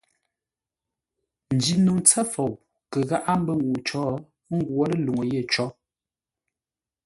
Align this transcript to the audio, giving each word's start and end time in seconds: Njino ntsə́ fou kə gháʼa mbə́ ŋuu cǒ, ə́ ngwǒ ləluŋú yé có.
Njino 1.55 1.93
ntsə́ 1.99 2.23
fou 2.31 2.53
kə 2.91 2.99
gháʼa 3.09 3.33
mbə́ 3.41 3.55
ŋuu 3.63 3.79
cǒ, 3.87 4.01
ə́ 4.53 4.57
ngwǒ 4.59 4.83
ləluŋú 4.89 5.23
yé 5.31 5.41
có. 5.51 5.65